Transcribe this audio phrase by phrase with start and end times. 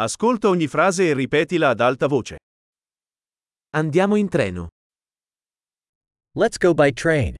[0.00, 2.36] Ascolta ogni frase e ripetila ad alta voce.
[3.70, 4.68] Andiamo in treno.
[6.36, 7.34] Let's go by train.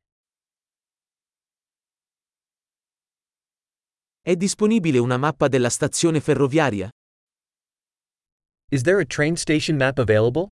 [4.21, 6.91] È disponibile una mappa della stazione ferroviaria?
[8.73, 10.49] Is there a train station map available?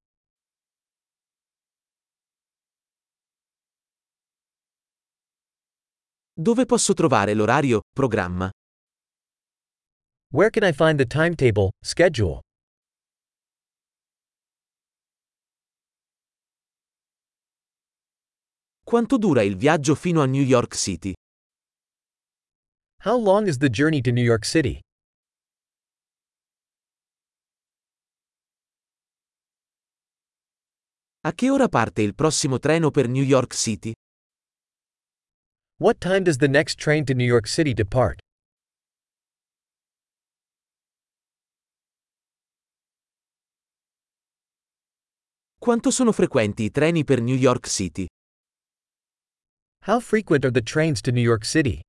[6.33, 8.49] Dove posso trovare l'orario, programma?
[10.37, 12.43] Where can I find the timetable, schedule?
[18.85, 21.15] Quanto dura il viaggio fino a New York City?
[23.05, 24.79] How long is the journey to New York City?
[31.23, 33.95] A che ora parte il prossimo treno per New York City?
[35.79, 38.21] What time does the next train to New York City depart?
[45.67, 48.07] Quanto sono frequenti i treni per New York City?
[49.89, 51.81] How frequent are the trains to New York City?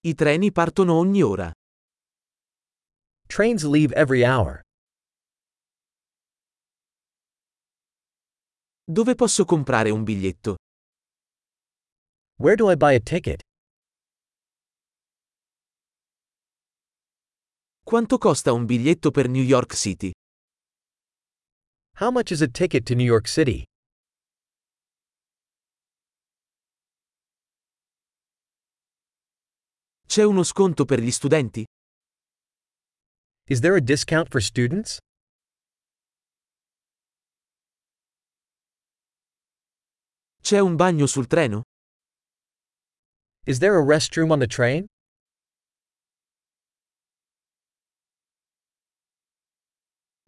[0.00, 1.52] I treni partono ogni ora.
[3.28, 4.60] Trains leave every hour.
[8.82, 10.56] Dove posso comprare un biglietto?
[12.40, 13.45] Where do I buy a ticket?
[17.88, 20.10] Quanto costa un biglietto per New York City?
[22.00, 23.62] How much is a ticket to New York City?
[30.04, 31.64] C'è uno sconto per gli studenti?
[33.48, 34.98] Is there a discount for students?
[40.42, 41.62] C'è un bagno sul treno?
[43.44, 44.86] Is there a restroom on the train?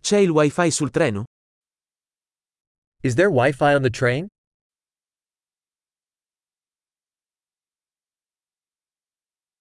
[0.08, 1.24] C'è il wifi sul treno?
[3.02, 4.26] Is there Wi Fi on the train?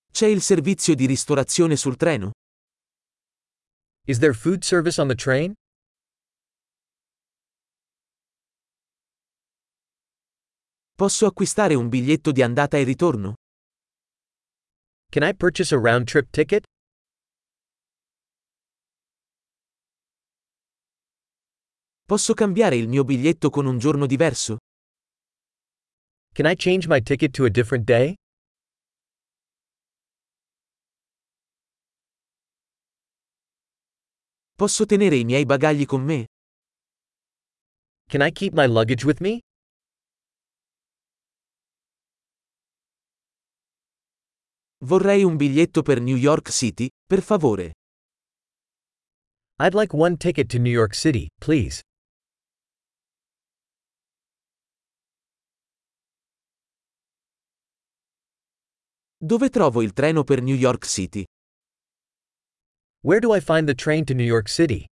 [0.09, 2.31] C'è il servizio di ristorazione sul treno?
[4.05, 5.53] Is there food service on the train?
[10.95, 13.33] Posso acquistare un biglietto di andata e ritorno?
[15.11, 16.63] Can I purchase a round trip ticket?
[22.07, 24.59] Posso cambiare il mio biglietto con un giorno diverso?
[26.33, 28.15] Can I change my ticket to a different day?
[34.55, 36.27] Posso tenere i miei bagagli con me?
[38.09, 39.41] Can I keep my luggage with me?
[44.85, 47.73] Vorrei un biglietto per New York City, per favore.
[49.59, 51.81] I'd like one ticket to New York City, please.
[59.19, 61.25] Dove trovo il treno per New York City?
[63.01, 64.85] Where do I find the train to New York City?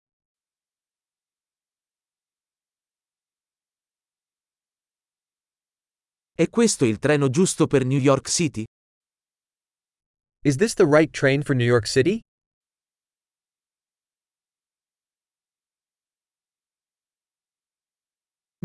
[6.32, 8.64] È questo il treno giusto per New York City?
[10.42, 12.20] Is this the right train for New York City?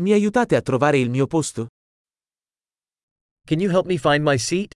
[0.00, 1.68] Mi aiutate a trovare il mio posto?
[3.46, 4.72] Can you help me find my seat?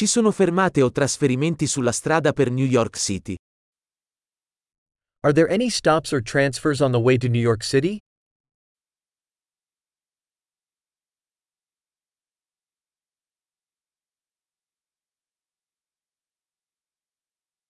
[0.00, 3.36] Ci sono fermate o trasferimenti sulla strada per New York City?
[5.22, 7.98] Are there any stops or transfers on the way to New York City?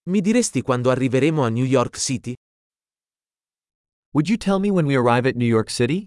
[0.05, 2.37] Mi diresti quando arriveremo a New York City?
[4.12, 6.07] Would you tell me when we arrive at New York City?